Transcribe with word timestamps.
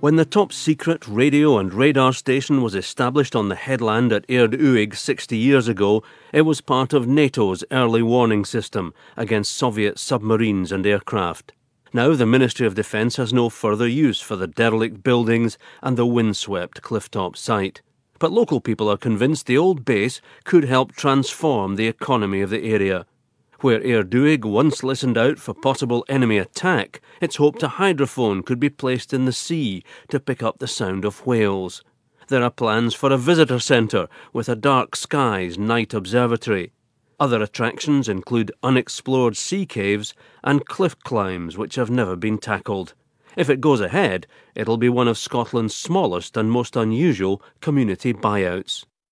When 0.00 0.16
the 0.16 0.24
top 0.24 0.50
secret 0.50 1.06
radio 1.06 1.58
and 1.58 1.74
radar 1.74 2.14
station 2.14 2.62
was 2.62 2.74
established 2.74 3.36
on 3.36 3.50
the 3.50 3.54
headland 3.54 4.14
at 4.14 4.24
Aird 4.30 4.52
Uig 4.52 4.96
60 4.96 5.36
years 5.36 5.68
ago, 5.68 6.02
it 6.32 6.40
was 6.42 6.62
part 6.62 6.94
of 6.94 7.06
NATO's 7.06 7.64
early 7.70 8.02
warning 8.02 8.46
system 8.46 8.94
against 9.14 9.52
Soviet 9.52 9.98
submarines 9.98 10.72
and 10.72 10.86
aircraft. 10.86 11.52
Now 11.92 12.14
the 12.14 12.24
Ministry 12.24 12.66
of 12.66 12.74
Defence 12.74 13.16
has 13.16 13.34
no 13.34 13.50
further 13.50 13.86
use 13.86 14.22
for 14.22 14.36
the 14.36 14.46
derelict 14.46 15.02
buildings 15.02 15.58
and 15.82 15.98
the 15.98 16.06
windswept 16.06 16.80
clifftop 16.80 17.36
site. 17.36 17.82
But 18.18 18.32
local 18.32 18.62
people 18.62 18.90
are 18.90 18.96
convinced 18.96 19.44
the 19.44 19.58
old 19.58 19.84
base 19.84 20.22
could 20.44 20.64
help 20.64 20.92
transform 20.92 21.76
the 21.76 21.88
economy 21.88 22.40
of 22.40 22.48
the 22.48 22.64
area. 22.64 23.04
Where 23.62 23.82
Aird 23.82 24.08
Uig 24.12 24.46
once 24.46 24.82
listened 24.82 25.18
out 25.18 25.38
for 25.38 25.52
possible 25.52 26.02
enemy 26.08 26.38
attack, 26.38 27.02
it's 27.20 27.36
hoped 27.36 27.62
a 27.62 27.68
hydrophone 27.68 28.42
could 28.42 28.58
be 28.58 28.70
placed 28.70 29.12
in 29.12 29.26
the 29.26 29.34
sea 29.34 29.84
to 30.08 30.18
pick 30.18 30.42
up 30.42 30.58
the 30.58 30.66
sound 30.66 31.04
of 31.04 31.26
whales. 31.26 31.84
There 32.28 32.42
are 32.42 32.50
plans 32.50 32.94
for 32.94 33.12
a 33.12 33.18
visitor 33.18 33.58
centre 33.58 34.08
with 34.32 34.48
a 34.48 34.56
dark 34.56 34.96
skies 34.96 35.58
night 35.58 35.92
observatory. 35.92 36.72
Other 37.18 37.42
attractions 37.42 38.08
include 38.08 38.50
unexplored 38.62 39.36
sea 39.36 39.66
caves 39.66 40.14
and 40.42 40.64
cliff 40.64 40.98
climbs 41.00 41.58
which 41.58 41.74
have 41.74 41.90
never 41.90 42.16
been 42.16 42.38
tackled. 42.38 42.94
If 43.36 43.50
it 43.50 43.60
goes 43.60 43.82
ahead, 43.82 44.26
it'll 44.54 44.78
be 44.78 44.88
one 44.88 45.06
of 45.06 45.18
Scotland's 45.18 45.76
smallest 45.76 46.34
and 46.34 46.50
most 46.50 46.76
unusual 46.76 47.42
community 47.60 48.14
buyouts. 48.14 48.86